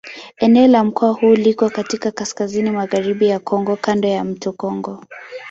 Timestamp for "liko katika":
1.35-2.11